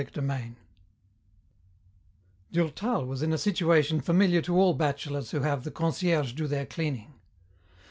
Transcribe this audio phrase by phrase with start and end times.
[0.03, 0.55] CHAPTER III
[2.51, 6.65] Durtal was in a situation familiar to all bachelors who have the concierge do their
[6.65, 7.13] cleaning.